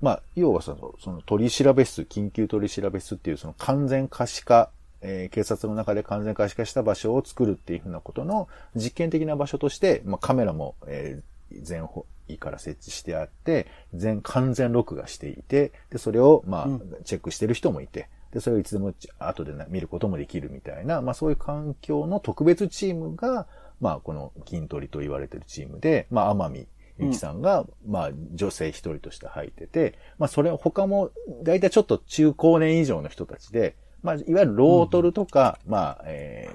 [0.00, 4.70] まあ、要はその、その取調室、緊急取調室っていうその完全可視化、
[5.02, 11.86] えー、警察の中で完全可視化した場所を作るっていうふうなことの実験的な場所として、まあカメラも、えー、全
[12.28, 16.68] 位から設置してあって、全完全録画していて、で、それを、まあ、
[17.04, 23.46] チェックしてる人もいて、で、それをいつでも後で見ることもできるみたいな、まあそういう環境の特別チームが、
[23.80, 31.10] まあ、この筋トレと言われてるチームで、まあ、天海ゆきさんが、まあ、女性一人として入ってて、まあ、それ他も、
[31.42, 36.50] だいたいちょっと中高年以上の人たちで、まあ、いわゆるロートルとか、うん、まあ、え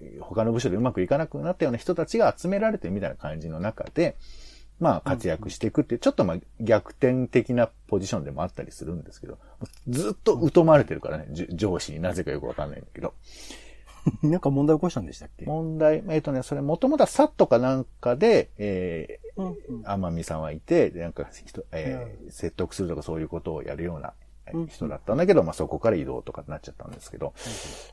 [0.00, 4.16] ー、他の部署でうまくいかなくなったような人たちが集められてるみたいな感じの中で、
[4.80, 9.38] まあ、活躍していくっていう、ちょっとまあ、逆転的なポジションでもあったりするんですけど、
[9.88, 13.14] ずっと疎まれてるからね、上司になぜかよくわかんないんだけど。
[14.22, 15.46] なんか問題起こしたんでしたっけ？
[15.46, 21.28] 問題、えっ、ー、とね、それもともとはサットかなんかで、えー、うんうん、天海さんはいて、なんか、
[21.72, 24.12] えー、説得するとかそういうことをやるような
[24.68, 27.32] 人だったんだけど、まあそこから移動とかになっちゃったんですけど、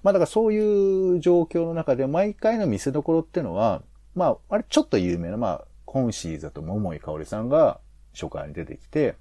[0.03, 3.81] まあだからそういう状況の中で毎回の見せ所っていうのは、
[4.15, 7.79] まあ、あれちょっと有名な、まあ、コンシーザと桃井かおりさんが
[8.13, 9.15] 初回に出てきて、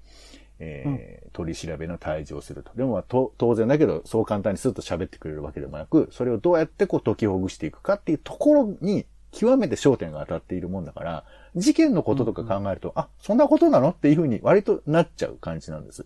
[0.63, 2.71] えー、取り調べの退治をすると。
[2.75, 11.23] でも、当然だけど、そう簡単にスッと喋ってくれるわけでもなく、それをどうやってこう解きほぐしていくかっていうところに、極めて焦点が当たっているもんだから、
[11.55, 16.05] 事件のこととか考えると、うん、あ、そんなことなのっていうふうに割となっちゃう感じなんです。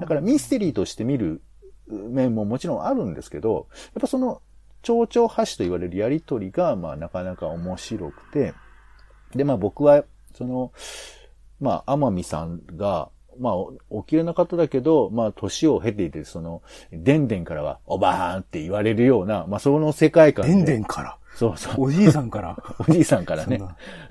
[0.00, 1.42] だからミステリーとして見る
[1.88, 4.40] 面ももちろんあるんですけど、やっぱその、
[4.82, 8.54] 蝶々橋と言われるやりとりが、まあなかなか面白くて、
[9.34, 10.72] で、まあ僕は、その、
[11.62, 13.54] まあ、天海さんが、まあ、
[13.88, 16.60] お綺麗な方だけど、まあ、年を経ていて、その、
[16.92, 20.52] でんでんからは、おばーんって言われるような、まあ、その世界観で。
[20.54, 21.16] でんでんから？
[21.34, 21.74] そうそう。
[21.78, 22.58] おじいさんから？
[22.86, 23.62] おじいさんからね。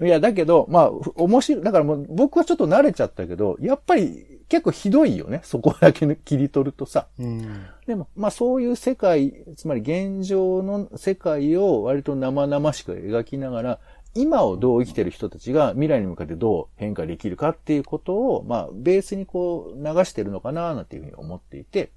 [0.01, 1.63] いや、だけど、まあ、面白い。
[1.63, 5.39] だからもう、僕はちょっと慣れちゃったけど、やっぱり、結構ひどいよね。
[5.43, 7.07] そこだけ切り取るとさ。
[7.17, 13.79] うん、でも、まあそういう世界、つまり現状の世界を割と生々しく描きながら、
[14.13, 21.91] 今をどう生きてる人たちが未来に向かってどう変化できるかっていうことを、まあ、ベースにこう流してるのかな、なんていうふうに思っていて、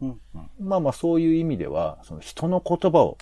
[0.00, 3.18] うんうん、まあまあそういう意味では、その人の言葉を、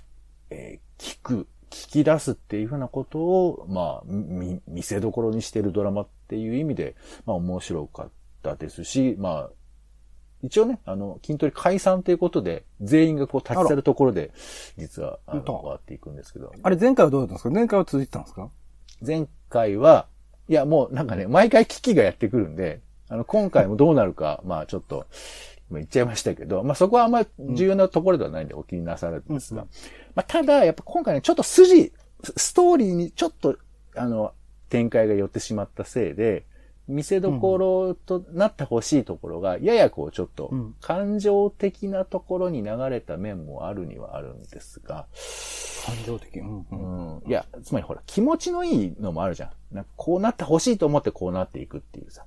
[0.50, 8.10] えー、聞く、聞き出すっていうふうなことを、まあ、見、見せどころにしてるドラマっていう意味で、まあ面白かっ
[8.42, 9.50] たですし、まあ、
[10.44, 14.30] 一応ね、あの、筋トレ解散ということで、全員がこう立ち去るところで、
[14.76, 16.52] 実は、あの、終わっていくんですけど。
[16.62, 17.50] あれ前回はどうだったんですか？
[17.50, 18.50] 前回は続いてたんですか？
[19.04, 20.06] 前回は、
[20.48, 25.06] いや、もうなんかね、毎回危機がやってくるんで、あの、今回もどうなるか、 まあちょっと、
[25.70, 29.68] 言っちゃいましたけど、まあそこはあんまり重要なところではないんでお気になされるんですが、うん、
[30.14, 31.92] まあただ、やっぱ今回ね、ちょっと筋、
[32.36, 33.56] ストーリーにちょっと、
[33.96, 34.32] あの、
[34.68, 36.44] 展開が寄ってしまったせいで、
[36.86, 45.06] 見せどころとなってほしいところが、ややこうちょっと、感情的なところに流れた面もあるにはあるんですが、
[45.86, 49.74] 感情的、うん、うん、いや、つまりほら、気持ちのいいのもあるじゃん。
[49.74, 52.24] なんかこうなってほしいと思ってこうなっていくっていうさ。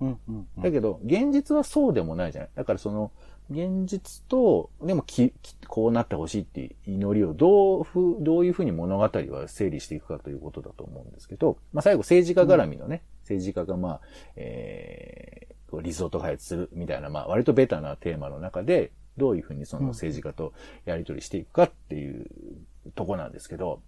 [0.00, 2.50] うんうんうん、だけど、現実はそうでもないじゃない。
[2.54, 3.10] だからその、
[3.50, 5.32] 現実と、でもき、
[5.66, 14.00] こうなってほしいっていう祈りをどうふ、どういうふうに物語は整理していくかということだと思うんですけど、まあ最後政治家絡みのね、うん、政治家がまあ、
[14.36, 20.52] えー、リゾート開発するみたいな、まあ割とベタなテーマの中で、どういうふうにその政治家と
[20.84, 22.26] やり取りしていくかっていう
[22.94, 23.82] とこなんですけど、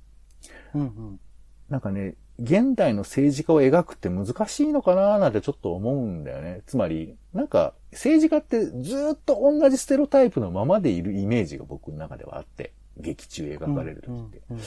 [0.74, 1.20] うんうん。
[1.68, 6.62] なんかね、現代の政治家を描くって難しいのかなーなんてちょっと思うんだよね。
[6.66, 14.42] つまり、なんか政治家ってずっと同じステロタイプのままでいるイメージが僕の中ではあって、劇中描かれる時って。
[14.50, 14.62] うんうん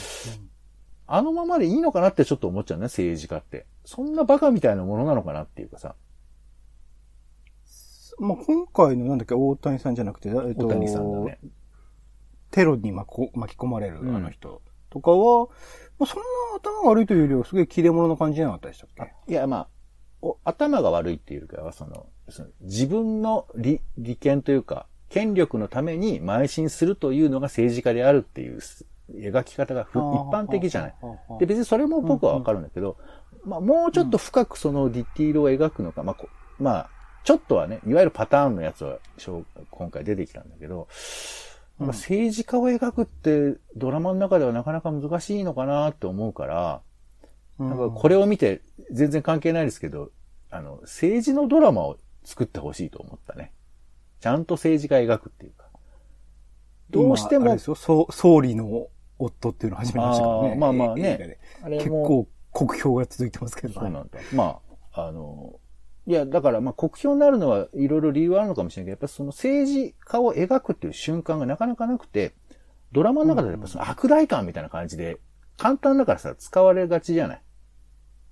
[1.16, 3.68] あのままでいいのかなってちょっと思っちゃうね、政治家って。
[3.86, 5.94] そんなバカみたいなものなのかなっていうかさ。
[8.18, 11.40] まあ、今回のなんだっけ、大谷さんじゃなくて、えっと、大谷さんだね。
[12.50, 15.50] テロに巻き込まれるうんあの人とかは、
[16.00, 16.24] まあ、そんな
[16.58, 18.90] 頭が悪いというよりは、すごい切れ者な感じじゃなかったでしたっ
[19.28, 19.32] け？
[19.32, 19.68] いや、まあ、
[20.24, 30.96] お頭が悪いっていうかは、その、その自分の利利権というか、権力のために邁進するというのが政治家であるっていうす描き方がふ一般的じゃない。
[31.40, 32.98] で、別にそれも僕はわかるんだけど、
[33.46, 36.90] まあ、もうちょっと深くそのディティールを描くのか、まあこ、まあ、
[37.24, 39.00] ちょっとはね、いわゆるパターンのやつは、
[39.72, 40.88] 今回出てきたんだけど、
[41.80, 46.82] うんまあ政治家を描くってドラマの中ではなかなか難しいのかなって思うから、
[47.60, 50.12] なんかこれを見て全然関係ないですけど、
[50.50, 53.52] あの、政治のドラマを作ってほしいと思ったね。
[54.20, 55.66] ちゃんと政治家描くっていうか。
[56.90, 58.88] どうしても今あれで、すよ総総理の
[59.20, 60.50] 夫っていうのを始めましたからね。
[60.52, 63.74] あーまあまあね結構酷評が続いてますけど。
[63.74, 64.20] そうなんだ。
[64.34, 64.60] ま
[64.94, 65.60] あ、あの、
[66.06, 72.34] いや、だから、まあ、国評になるのはいろいろ理由はあるのかもしれないけど、やっぱその政治家を描くっていう瞬間がなかなかなくて、
[72.92, 75.18] ドラマの中でやっぱその悪大感みたいな感じで、
[75.58, 77.42] 簡単だからさ、使われがちじゃない。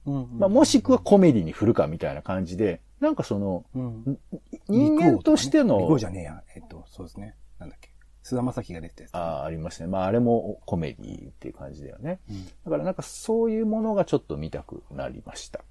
[0.06, 4.20] うんうんまあ、もしくはコメディに振るかみたいな感じで、なんかその、うん
[4.68, 6.44] 人間としての、じゃねえや。
[6.56, 7.36] えっと、そうですね。
[7.60, 7.91] なんだっけ。
[8.24, 9.16] 菅田将暉が出てたやつ。
[9.16, 9.90] ああ、ありましたね。
[9.90, 12.20] まあ、あれもコメディっていう感じだよね。
[12.30, 15.62] うんだからなんかそういうものがちょっと見たくなりました。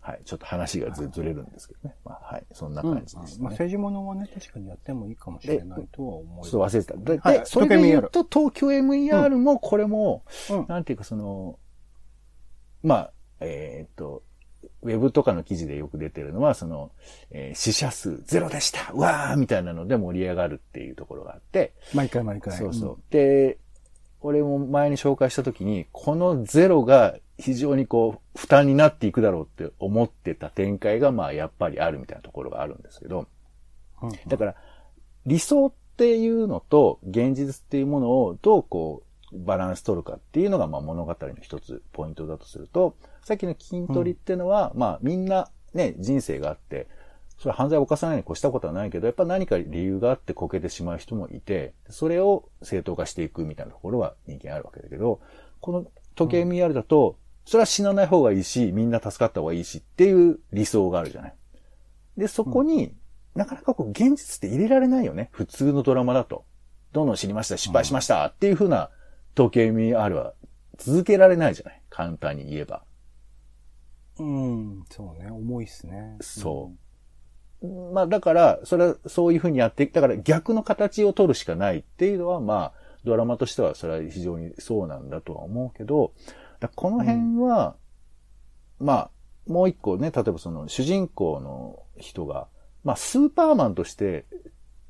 [0.00, 0.20] はい。
[0.24, 1.94] ちょっと話がずずれるんですけどね。
[2.04, 2.44] まあ、はい。
[2.52, 3.44] そんなうん感じですね。
[3.44, 6.50] まあ、政治ものはね、確かにやってもいいかもしれないとは思います。
[6.50, 6.96] ちょっと忘れてた。
[6.98, 11.58] で、はいでそれで言うと、東京 MER もこれも、うんなんていうかその、
[12.82, 14.24] まあ、えーっと、
[14.82, 16.90] ウェブとかの記事でよく出てるのは、その、
[17.30, 22.56] えー死者数ゼロでしたわーみたいなので盛り上がるっていうところがあって、毎回毎回。
[22.56, 22.98] そうそう。
[23.10, 23.58] で、
[24.20, 33.26] 俺も前に紹介したときに、このゼロが非常にこう、負担になっていくだろうって思ってた展開が、まあ、やっぱりあるみたいなところがあるんですけど、
[34.00, 34.08] うん。
[34.08, 34.54] うんだから、
[35.26, 46.88] 理想っていうのと現実っていうものをどうこう、バランス取るかっていうのが、まあ物語の一つポイントだとすると、さっきの筋トレっていうのは、まあみんなね、人生があって、
[47.38, 55.20] それは犯罪を犯さないに越したことはないけど、やっぱ何か理由があってこけてしまう人もいて、それを正当化していくみたいなところは人間あるわけだけど、
[55.60, 61.34] この時計 MER だと、それは死なない方がいいし、みんな助かった方がいいしっていう理想があるじゃない。
[62.16, 62.94] で、そこに、
[63.34, 65.30] なかなかこう、現実って入れられないよね。
[65.32, 66.44] 普通のドラマだと。
[66.92, 68.90] どんどん知りました、失敗しましたっていう風な
[69.34, 70.34] 時計 MER は
[70.76, 71.82] 続けられないじゃない。
[71.88, 72.84] 簡単に言えば。
[74.18, 75.30] うん、そうね。
[75.30, 76.16] 重いっすね。
[76.20, 76.72] そ
[77.62, 77.92] う。
[77.92, 79.92] まあだから、それはそういう風にやっていく。
[79.92, 82.72] だから逆の形を取るしかないっていうのは、まあ、
[83.04, 86.12] ドラマとしてはそれは非常にそうなんだとは思うけど、
[86.60, 87.76] だこの辺は、
[88.78, 89.10] まあ、
[89.46, 92.48] もう一個ね、例えばその主人公の人が、
[92.84, 94.24] まあスーパーマンとして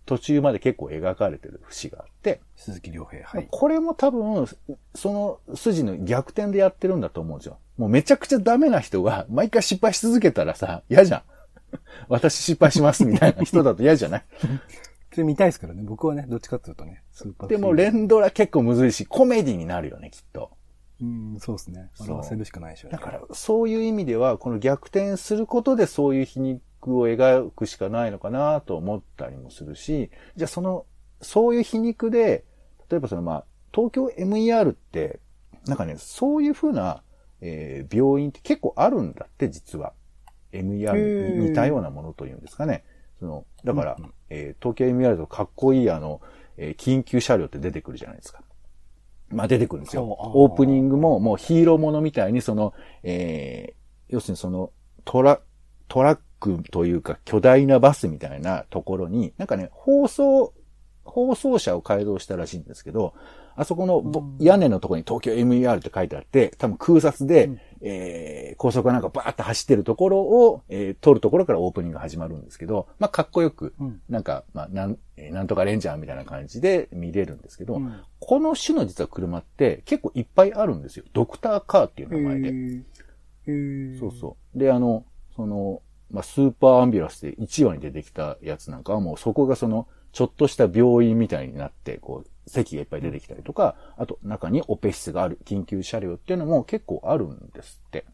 [0.05, 3.49] 途中まで結構描かれてる節があって、鈴木亮平、はい。
[3.51, 4.47] これも多分、
[4.95, 7.59] その筋の逆転でやってるんだと思うんですよ。
[7.77, 11.23] もうめちゃくちゃダメな人が毎回失敗し続けたらさ、嫌じゃん。
[12.09, 14.25] 私失敗しますみたいな人だと嫌じゃない？
[15.11, 15.83] それ見たいですからね。
[15.85, 20.51] 僕はね、どっちかっていうとね、スーパーでも連ドラ結構むずいし、コメディになるよね、きっと。
[21.01, 21.91] うん、そうですね。
[21.99, 22.99] 笑わせるしかないでしょうね。
[22.99, 26.63] だから、そういう意味では、この逆転することでそういう皮肉
[26.99, 30.87] を描くしかないのかなと思ったりもするし、じゃあその、
[31.21, 32.45] そういう皮肉で、
[32.91, 35.21] 例えばそのまあ、東京 MER って、
[35.67, 37.03] なんかね、そういうふうな、
[37.43, 39.93] えー病院って結構あるんだって、実は。
[40.53, 42.85] MER に似たようなものというんですかね。
[43.19, 46.21] その、だから、うんうんえー東京 MER とかっこいいあの、
[46.57, 48.43] えー緊急車両って出てくるじゃないですか。
[49.31, 50.05] まあ出てくるんですよ。
[50.05, 54.71] オープニングももうヒーローものみたいにその、えー要するにその
[55.07, 55.41] トラ、
[55.89, 60.53] トラックというか巨大なバスみたいなところに、なんかね、放送、
[61.05, 63.15] 放送車を改造したらしいんですけど、
[63.57, 74.01] あそこのぼうん屋根のところに東京 MER って書いてあって、多分空撮で、うんえー高速がなんかバーッと走ってるところを、えー撮るところからオープニングが始まるんですけど、まあかっこよく、うん。
[74.09, 81.05] なんか、まあ、なん、えーなんとかレンジャーみたいな感じで見れるんですけど、うんこの種の実は車って結構いっぱいあるんですよ。
[81.13, 83.99] ドクターカーっていう名前で。
[83.99, 84.59] そうそう。
[84.59, 98.05] で、あの、その、まあ、スーパーアンビュランスで1話に出てきたやつなんかはもうそこがその、ちょっとした病院みたいになって、こう、席がいっぱい出てきたりとか、あと中にオペ室がある緊急車両っていうのも結構あるんですって。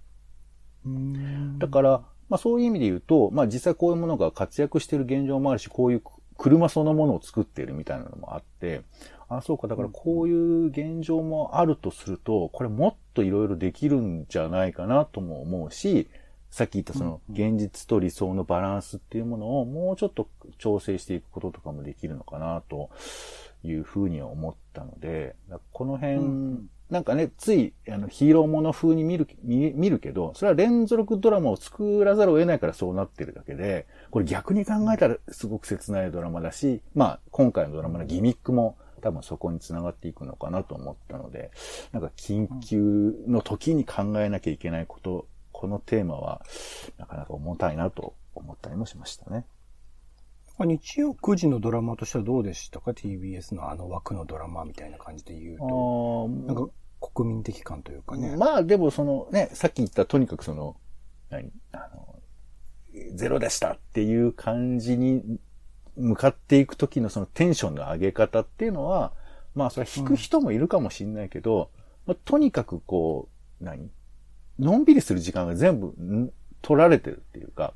[1.59, 6.03] だから、まあそういう意味で言うと、まあ実際こういうものが活躍している現状もあるし、こういう
[6.37, 8.83] 車そのものを作っているみたいなのもあって、
[9.29, 16.09] あ、そうか、だからこういう現状もあるとすると、これもっといろいろできるんじゃないかなとも思うし、
[16.51, 22.91] さっき言ったその現実と理想のバランスっていうものをもうちょっと調整していくこととかもできるのかなと
[23.63, 25.37] いうふうには思ったので、
[25.73, 41.51] この辺、うん、なんかね、ついあのヒーローもの風に見る見、見るけど、それは連続ドラマを作らざるを得ないからそうなってるだけで、これ逆に考えたらすごく切ないドラマだし、まあ今回のドラマのギミックも多分そこに繋がっていくのかなと思ったので、
[41.93, 45.27] なんか緊急の時に考えなきゃいけないこと
[45.59, 46.41] このテーマは、
[46.99, 49.45] なかなか重たいなと思ったりもしましたね。
[50.61, 56.29] 日曜9時のドラマとしてはどうでしたか ?TBS のあの枠のドラマみたいな感じで言うと。
[56.29, 56.69] なんか
[57.01, 58.37] 国民的感というかね。
[58.37, 60.77] まあでもそのね、さっき言ったとにかくその、
[61.29, 61.51] 何？
[61.73, 62.21] あの、
[63.17, 65.41] ゼロでしたっていう感じに
[65.97, 69.13] 向かっていくときのそのテンションの上げ方っていうのは、
[69.57, 71.71] まあそれは引く人もいるかもしれないけど、
[72.07, 73.29] うん、まあ、とにかくこ
[73.61, 73.91] う、何？
[74.59, 77.75] のんびりする時間が全部取られてるっていうか、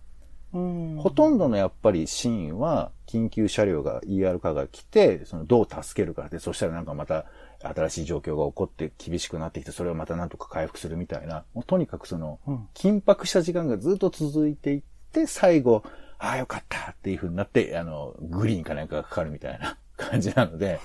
[0.52, 7.24] ほとんどのやっぱりシーンは、緊急車両が ER 化が来て、そのどう助けるかで、そしたらなんかまた
[7.62, 12.38] 新しい状況が起こって厳しくなってきて、それをまたなんとか回復するみたいな、もうとにかくその、
[12.74, 15.82] 緊迫した時間がずっと続いていって、最後、
[16.18, 20.80] ああよかったっていう風になって、あの、グリーンかなんかがかかるみたいな 感じなので、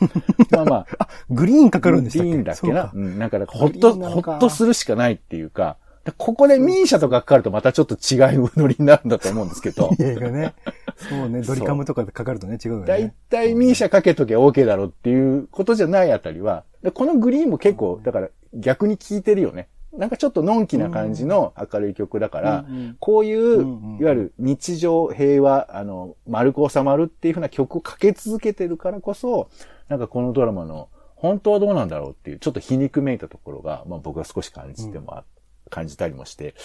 [0.51, 0.87] まあまあ。
[0.99, 2.29] あ、グリーンかかるんでしたっけ？
[2.31, 2.91] グリーンだっけな？
[2.93, 5.77] うん、なんかほっと、ほっとするしかないっていうか、
[6.17, 9.91] ここでミーシャとかかかるとまたちょっと違いノリになるんだと思うんですけど。
[9.99, 10.53] 映画ね。
[10.95, 12.85] そうね、ドリカムとかでかかるとね、違うよね。
[12.87, 19.67] だいたいミーシャかけとけば OK だろうっていうことじゃないあたりは、このグリーンも結構、だから逆に効いてるよね。
[19.93, 23.61] なんかちょっとのんきな感じの明るい曲だから、うんうん、こういう、
[23.99, 29.49] いわゆる日常平和、あの、丸く収まるっていうふうな曲をかけ続けてるからこそ、
[29.87, 35.23] なんかこのドラマの本当はどうなんだろうっていう、ちょっと皮肉めいたところが、まあ僕は少し感じてもあっ
[35.69, 36.55] 感じたりもして、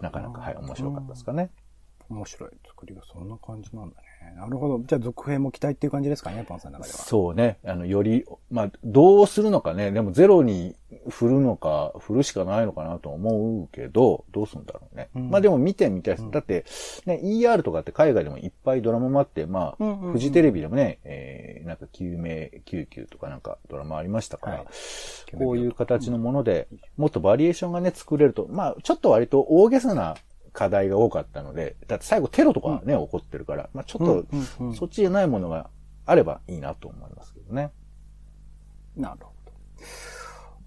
[0.00, 1.50] なかなか、はい、面白かったですかね。
[2.08, 4.09] 面白い作りがそんな感じなんだね。
[4.40, 4.82] なるほど。
[4.86, 6.98] じゃあ続編も期待っていう感じですかね、パンさんの中では。
[6.98, 7.58] そうね。
[7.62, 9.90] あの、より、まあ、どうするのかね。
[9.90, 10.74] でもゼロに
[11.10, 15.10] 振るのか、振るしかないのかなと思うけど、どうするんだろうね。
[15.14, 16.24] うん、まあでも見てみたいです。
[16.24, 16.64] うん、だって、
[17.04, 24.66] ね、ER とかって海外でもいっぱいドラマもあって、まあ、フジテレビでもね、えー、なんか救命救急とかなんかドラマありましたから、はい、
[25.36, 30.16] こういう形のもので、もっとバリエーションがね、作れると、まあ、ちょっと割と大げさな
[30.60, 35.70] 課題が多かったので、だって最後テロとかね、うん、起こってるから、まあちょっと、そっちじゃないものが
[36.04, 37.70] あればいいなと思いますけどね。
[38.94, 39.52] なるほど。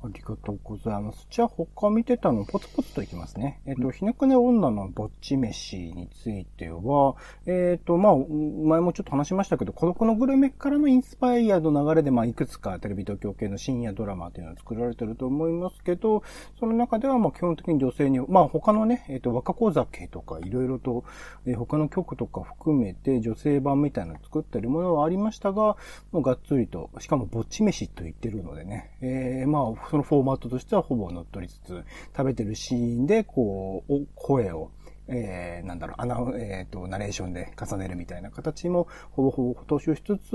[0.05, 1.25] ありがとうございます。
[1.29, 3.61] じゃあ他見てたのポツポツといきますね。
[3.65, 16.21] えっ、ー、と、ひねくね女のぼっち飯については、えっ、ー、と、まあ、前もちょっと話しましたけど、孤独のグルメからのインスパイアの流れで、まあ、いくつかテレビ東京系の深夜ドラマっていうのは作られてると思いますけど、
[16.59, 21.05] その中では、まあ、基本的に女性に、まあ、他のね、えっ、ー、と、若子酒とか、いろいろと、
[21.45, 25.77] えー、他の曲とか含めて女性版みたいなの作ってるものはありましたが、
[26.11, 31.85] もうがっつりと、しかもぼっち飯と言ってるのでね、えー、まあ、そのフォーマットとしてはほぼ乗っ取りつつ、
[32.17, 34.71] 食べてるシーンで、こう、声を、
[35.07, 40.33] えー、なんだろう、アナ、えっ、ー、と、ナレーションで重ねるみたいな形も、ほぼほぼ踏襲しつつ、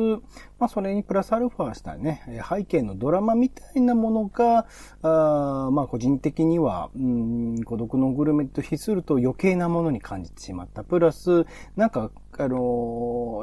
[0.60, 4.66] まあ、それにプラスアルファしたね、背景のドラマみたいなものが、
[5.02, 10.84] あまあ、個人的には、うん、孤独のグルメと比すると余計なものに感じてしまった。
[10.84, 12.56] プラス、なんか、あの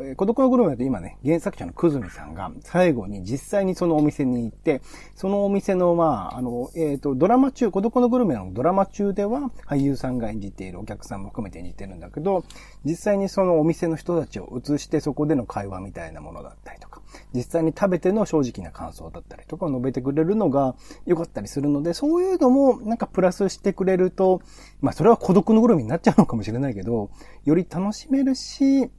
[0.03, 4.81] ー、孤独のグルメだと今ね、原作者のくずみさんが最後に実際にそのお店に行って、
[5.15, 12.45] そのお店の、まあ、あの、えっ、ー、と、ドラマ中、孤独のグルメのドラマ中では俳優さんが演じているお客さんも含めて演じてるんだけど、
[12.85, 16.94] 実際にそのお店の人たちを映してそこでの会話みたいなものだったりとか、
[17.33, 20.75] 実際に食べての正直な感想だったりとかを述べてくれるのが
[21.05, 24.41] 良かったりするので、そういうのもなんかプラスしてくれると、
[24.81, 27.09] まあそれは孤独のグルメになっちゃうのかもしれないけど、
[27.43, 28.89] より楽しめるし、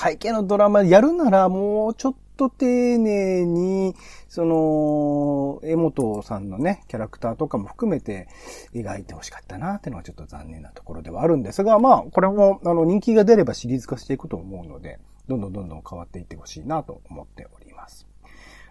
[0.00, 3.94] 背景のドラマやるならもうちょっと丁寧に、
[4.28, 8.28] その、江本さんのね、キャラクターとかも含めて
[8.74, 14.98] 描いてほしかったなっていうのはちょっと残念なところではあるんですが、まあ、これも、あの、人気が出ればシリーズ化していくと思うので、
[15.32, 18.06] どんどんどんどん変わっていってほしいなと思っております。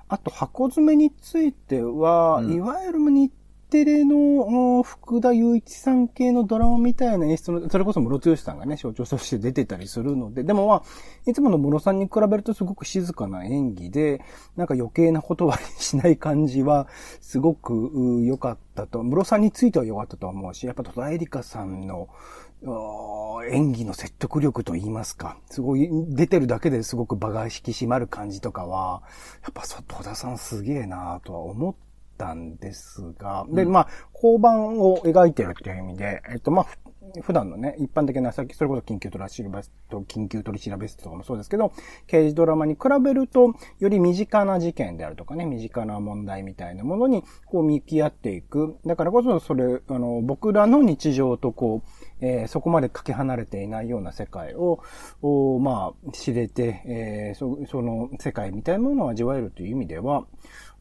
[0.08, 3.32] あと、箱詰めについては、うん、いわゆる日
[3.72, 10.84] テレの福田雄一さん系のドラマみたいな演出の、それこそ室剛さんがね、象徴として出てたりするので、でもまあ、
[11.26, 14.22] いつもの室さんに比べるとすごく静かな演技で、
[14.58, 16.90] なんか余計なことはしない感じは、
[17.22, 22.10] すごく良かったと、室さんについては良かったと思うし、やっぱ戸田恵梨香さんの、
[23.50, 29.02] 演技の説得力と言いますか、すごい、出てるだけですごく場が引き締まる感じとかは、
[29.42, 31.76] やっぱ戸田さんすげえなとは思っ
[32.18, 36.68] たんですが、で、まあ、交番を描いてるっていう意味で、えっと、まあ、
[37.24, 41.74] 普段のね、一般的な、さっきそれこそ緊急取り調べ室と、緊急取り調べ室とかもそうですけど、
[42.08, 48.78] 刑事ドラマに比べると、より身近な事件であるとかね、身近な問題みたいなものに、こう向き合っていく。
[48.86, 54.82] だからこそ、それ、あの、僕らの日常とこう、えー、そこまでかけ離れていないような世界を、
[55.22, 60.26] おまあ、知れて、えー、そその世界みたいなものを味わえるという意味では、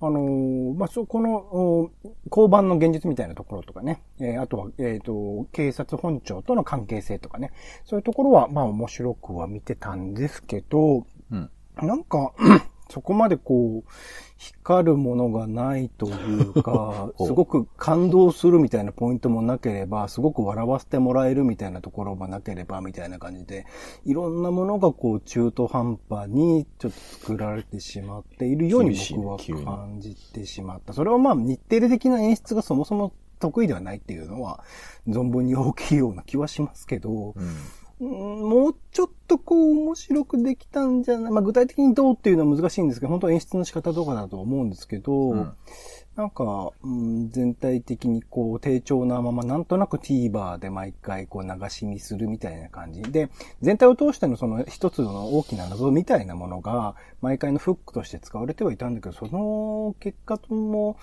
[0.03, 1.91] あのー、まあ、そこの、
[2.31, 7.53] 交番の現実みたいなところとかね、えー、あとは、えっ、ー、と、警察本庁との関係性とかね、
[7.85, 12.33] そういうところは、まあ、面白くは見てたんですけど、うん、なんか
[12.91, 13.91] そこまでこう、
[14.37, 23.67] 光るものがないというか、 すごく感動するみたいなポイントもなければ、すごく笑わせてもらえるみたいなところもなければ、みたいな感じで、
[24.05, 30.95] いろんなものがこう中途半端にちょっと作られてしまっているように僕は感じてしまった。
[30.95, 34.65] それはまあ日程的な演出がそもそも得意ではないっていうのは、
[35.07, 37.57] 存分に大きいような気はしますけど、うん
[38.01, 45.53] もうちょっとこう面白くできたんじゃない、まあ具体的にどうっていうのは難しいんですけど、本当演出の仕方とかだと思うんですけど、うん、
[46.17, 53.03] なんか、うん、全体的にこう低調なままなんとなく TVer で毎回こう流し見するみたいな感じ。
[53.03, 53.29] で、
[53.61, 60.97] 全体を通してのその一つの大きな謎みたいなものが毎回のフックとして使われてはいたんだけど、その結果とも、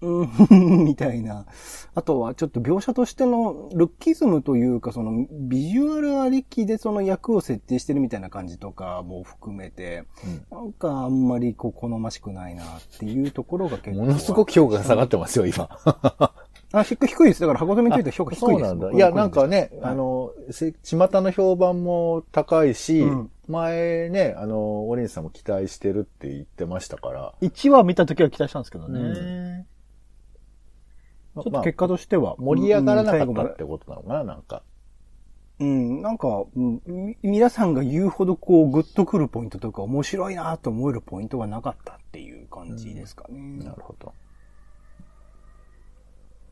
[0.00, 0.24] う
[0.54, 1.46] ん、 みたいな。
[1.94, 10.04] あとはちょっと描写としてのルッキズムというか、そのビジュアルありきでその役を設定してるみたいな感じとかも含めて、
[10.50, 12.66] うん、なんかあんまりこう好ましくないなっ
[12.98, 14.04] ていうところが結構。
[14.04, 15.68] ものすごく評価が下がってますよ、今。
[16.72, 17.40] あ、低いです。
[17.40, 18.50] だから箱詰めについて評価低いです。
[18.52, 18.92] そうなんだ。
[18.92, 27.32] いや、なんかね、あの、巷の評判も高いし、うん、前ね、あの、オレンジさんも期待してるって言ってましたから。
[27.40, 29.66] 1話見た時は期待したんですけどね。
[31.38, 32.36] うんちょっと結果としては。
[32.38, 34.62] 盛り上がらなかったってことなのかな、なんか。
[35.60, 43.38] うん、なんか、うん、皆さんが言うほどこう、グッとくるポイントとか面白いなと思えるポイントがなかったっていう感じですかね。
[43.38, 44.12] うん、なるほど。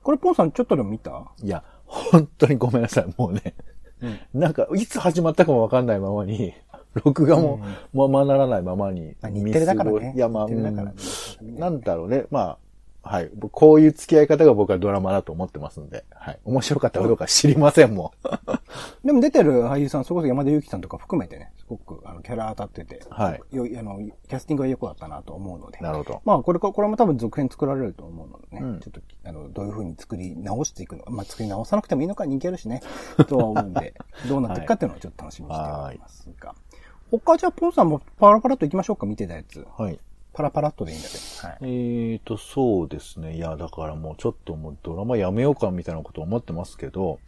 [0.02, 1.30] これ、ポンさんちょっとでも見た？
[1.42, 3.54] いや、本当にごめんなさい、もうね。
[4.02, 6.52] うん、なんか、いつ始まったかもわかんないままに、
[7.04, 7.60] 録画も、
[7.92, 9.14] ままならないままに。
[9.22, 10.14] 日テレだからね。
[10.16, 12.24] いや、まあ、なんだろうね。
[12.30, 12.58] まあ、
[13.06, 13.30] はい。
[13.52, 16.38] こういう付き合い方が僕はドラマだと思ってますんで、はい。
[16.44, 18.12] 面白かったかどうか知りませんも
[19.04, 19.06] ん。
[19.06, 23.56] でも出てる俳優さん、それこそ山田裕貴さんとか含めてね、すごくあのキャラ当たってて、はい。
[23.56, 25.78] よあの、キャスティングが良くなったなと思うので。
[25.78, 26.20] なるほど。
[26.24, 31.04] まあ、これ、これも多分続編作られると思うのでね、うん、ちょっと、あの、どういう風に作り直していくの？
[31.08, 32.82] まあ、作り直さなくてもいいのか人気あるしね、
[33.28, 33.94] とは思うんで、
[34.28, 36.54] どうなっていくかっていうのをちょっと楽しみにしておりますが。
[37.10, 39.64] 他じゃあ、ポンさんもパラパラっと行きましょうか、見てたやつ。
[39.78, 39.98] はい。
[40.36, 41.48] パラパラっとでいいんだけど。
[41.48, 43.36] はい、えーと、そうですね。
[43.36, 47.20] いや、だからもうちょっともうドラマやめようかみたいなこと思ってますけど、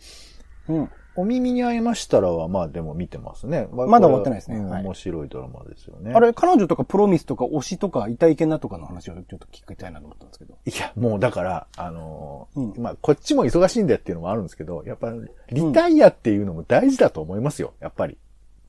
[0.69, 0.91] うん。
[1.17, 3.67] お耳に合いましたらは、まあでも見てますね。
[3.73, 4.61] まだ終わってないですね。
[4.61, 6.13] はい、面白いドラマですよね。
[6.15, 10.59] あれ、彼女とかプロミスとか推しとかいたいけなとかの話をちょっと聞きたいなと思ったんですけど。
[10.67, 15.15] いや、もうだから、あのーうん、まあこっちも忙しいんだよっていうのもあるんですけど、やっぱ
[15.51, 18.19] リタイアっていうのも大事だと思いますよ、やっぱり。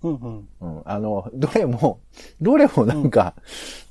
[0.04, 0.47] うんうん。
[0.62, 0.82] うん。
[0.86, 2.00] あの、どれも、
[2.41, 3.36] どれもなんか、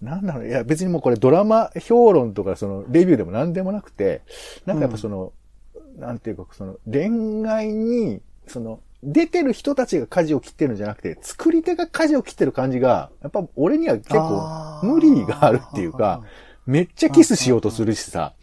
[0.02, 4.22] うん、なんだろう、いや別にもうこれドラマ評論とかそのレビューでも何でもなくて、
[4.64, 5.32] なんかやっぱその、
[5.74, 16.24] うん、なんていうかその恋愛に、その、出てる人たちが舵を切ってるんじゃなくて、作り手が舵を切ってる感じが、やっぱ俺には結構無理があるっていうか、
[16.66, 18.34] めっちゃキスしようとするしさ、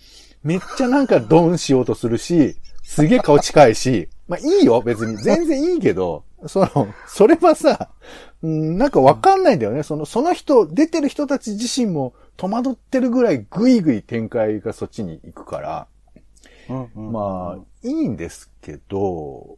[0.44, 5.18] めっちゃなんかドンしようとするし、すげえ顔近いし、まあいいよ、別に。
[5.18, 7.90] 全然いいけど、その、それはさ、
[8.42, 9.84] なんかわかんないんだよね。
[9.84, 15.88] その、その人、出てる人たち自身も戸惑ってるぐらいぐいぐい展開がそっちに行くから、
[16.70, 19.58] うんうん、まあ、いいんですけど、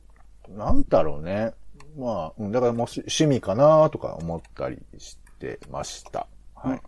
[0.50, 1.54] なんだろうね。
[1.98, 6.28] まあ、だからもう趣味かなとか思ったりしてました。
[6.54, 6.76] はい。
[6.76, 6.80] うん、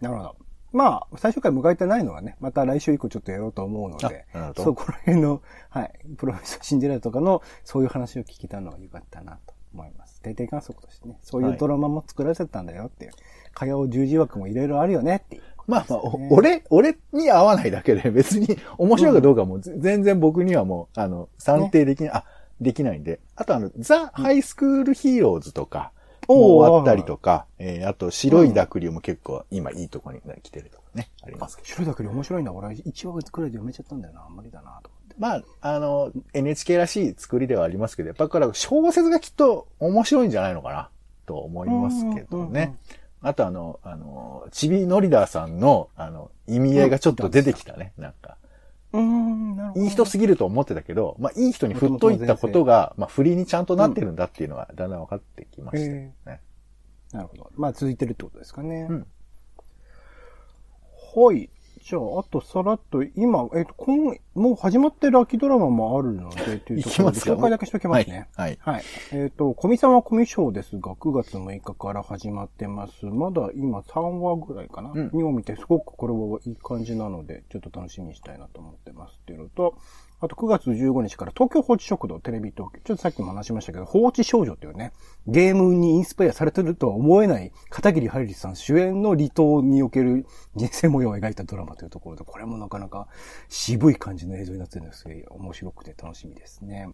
[0.00, 0.36] なるほど。
[0.72, 5.40] まあ、最初から迎えてないのはね、また来週以降ちょっとやろうと思うので、そこら辺の、
[5.70, 10.20] はい、プロフェッサーシンデレラとかの、そういう話を聞けたのは良かったなと思います。
[10.22, 13.12] 定点観測としてね、そういうドラマも作られてたんだよっていう。
[13.54, 15.42] 火曜十時枠もいろいろあるよねっていう。
[15.66, 22.24] まあまあ、お俺、俺に合わないだけで別に面白いかどうかも全然僕にはもう、あの、算定できない、あ、
[22.60, 23.20] できないんで。
[23.36, 25.92] あとあの、ザ・ハイスクールヒーローズとか、
[26.26, 31.68] もう終わったりとか、えーあと白い濁流も結構今いいとこに来てるとかね、ありますけど。
[31.68, 32.52] 白いだけで面白いんだ。
[32.52, 34.26] 俺、1話くらいで読めちゃったんだよな。
[34.28, 34.97] 無理だなと思って。
[35.18, 40.90] まあ、あの、NHK らしい作りではありますけど、やっぱりこれ小説がきっと面白いんじゃないのかな、
[41.26, 42.76] と思いますけどね。
[43.20, 48.36] あとあの、あの、ちびのりださんの、あの、意味合いがちょっと出てきたね、なんか。
[48.92, 49.84] うーん、なるほど。
[49.84, 56.40] いい人すぎると思ってたけど、まあ、いい人に振っといたことが、まあ、振りにちゃんとなってるんだっていうのが、だんだん分かってきましたよね。
[57.12, 57.50] なるほど。
[57.56, 58.86] まあ続いてるってことですかね。
[58.88, 59.06] うん
[61.14, 61.48] はい。
[61.88, 68.28] じゃあ、あとさらっと、今、えっ、と、今、もう始まってる秋ドラマもあるので、 というところで紹介だけしておきますね。
[68.36, 68.58] はい。
[68.60, 68.82] はい。
[69.10, 73.06] えっ、と、コミさんはコミショーですが、9月6日から始まってます。
[73.06, 79.74] まだ今3話ぐらいかな、うんにを見て、すごくこれはいい感じなので、ちょっと楽しみにしたいなと思ってますっていうのと、
[80.20, 82.80] あと9月15日から東京放置食堂テレビ東京。
[82.84, 84.92] ちょっとさっきも話しましたけど、放置少女っていうね、
[85.28, 90.26] ゲームにインスパイアされてるとは思えない片桐はるりさん主演の離島における
[90.56, 93.08] 人生模様を描いたドラマというところで、これもなかなか
[93.50, 96.88] 渋い感じの映像になってるんですけど、面白くて楽しみですね。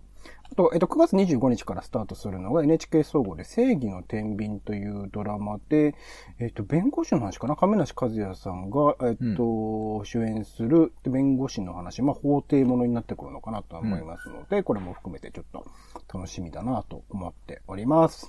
[0.51, 5.95] あと、えっと、9月25日からスタートするのが NHK 総合で正義の天秤というドラマで、
[6.39, 15.67] えっと、弁護士の話かな亀梨和也さんが、えっと、主演する弁護士の話、まあ、法廷ものになってくるのかなと思いますので、これも含めてちょっと
[16.13, 18.24] 楽しみだなと思っております。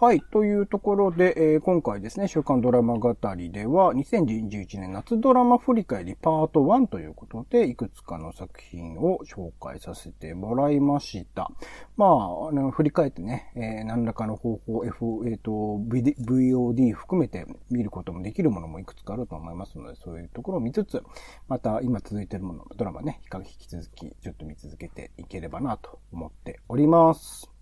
[0.00, 0.20] はい。
[0.20, 11.50] というところで、えー今回ですね、週刊ドラマ語りでは、2021年夏ドラマ振り返りパート1ということで、いくつかの作品を紹介させてもらいました。
[11.96, 21.02] まあ、あの振り返ってね、えー何らかの方法、F、えっ、と、VD VOD 含めて見ることもできるものもいくつかあると思いますので、そういうところを見つつ、
[21.48, 27.57] また今続いているもの、ドラマね、引き続きちょっと見続けていければなと思っております。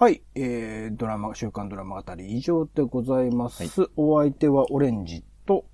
[0.00, 0.22] はい。
[0.34, 3.90] えー、ドラマ、週刊ドラマ語り以上でございます。
[3.96, 5.66] お相手はオレンジと、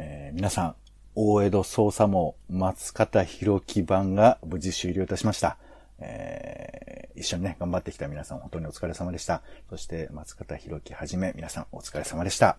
[0.00, 0.74] えー皆さん、
[1.14, 5.58] 大江戸捜査網松方弘樹版が無事終了いたしました。
[6.00, 9.42] えー一緒にね、頑張ってきた皆さん、本当にお疲れ様でした。
[9.70, 12.58] そして、松方弘樹はじめ、皆さん、お疲れ様でした。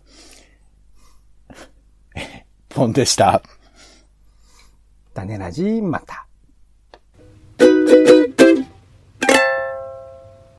[2.70, 3.42] ポンでした。
[5.14, 6.29] 種ラジ、また。